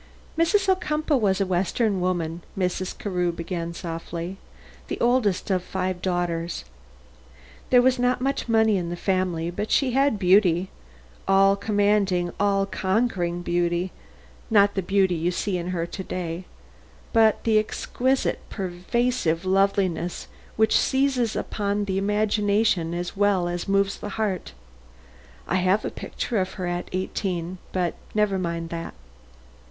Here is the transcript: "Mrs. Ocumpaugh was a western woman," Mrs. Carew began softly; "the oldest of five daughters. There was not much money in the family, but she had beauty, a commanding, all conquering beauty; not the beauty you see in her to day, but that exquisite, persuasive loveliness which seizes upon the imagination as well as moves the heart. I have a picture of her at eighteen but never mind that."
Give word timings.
"Mrs. 0.35 0.67
Ocumpaugh 0.67 1.15
was 1.17 1.39
a 1.39 1.45
western 1.45 2.01
woman," 2.01 2.41
Mrs. 2.57 2.97
Carew 2.97 3.31
began 3.31 3.71
softly; 3.71 4.37
"the 4.87 4.99
oldest 4.99 5.51
of 5.51 5.61
five 5.63 6.01
daughters. 6.01 6.65
There 7.69 7.83
was 7.83 7.99
not 7.99 8.19
much 8.19 8.49
money 8.49 8.77
in 8.77 8.89
the 8.89 8.95
family, 8.95 9.51
but 9.51 9.69
she 9.69 9.91
had 9.91 10.17
beauty, 10.17 10.69
a 11.27 11.55
commanding, 11.61 12.31
all 12.39 12.65
conquering 12.65 13.43
beauty; 13.43 13.91
not 14.49 14.73
the 14.73 14.81
beauty 14.81 15.13
you 15.13 15.29
see 15.29 15.55
in 15.55 15.67
her 15.67 15.85
to 15.85 16.03
day, 16.03 16.45
but 17.13 17.43
that 17.43 17.59
exquisite, 17.59 18.39
persuasive 18.49 19.45
loveliness 19.45 20.25
which 20.55 20.75
seizes 20.79 21.35
upon 21.35 21.85
the 21.85 21.99
imagination 21.99 22.95
as 22.95 23.15
well 23.15 23.47
as 23.47 23.67
moves 23.67 23.99
the 23.99 24.09
heart. 24.09 24.53
I 25.47 25.57
have 25.57 25.85
a 25.85 25.91
picture 25.91 26.39
of 26.41 26.53
her 26.53 26.65
at 26.65 26.89
eighteen 26.91 27.59
but 27.71 27.93
never 28.15 28.39
mind 28.39 28.69
that." 28.71 28.95